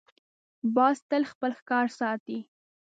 باز 0.75 0.97
تل 1.09 1.23
خپل 1.31 1.51
ښکار 1.59 1.87
ساتي 1.99 2.39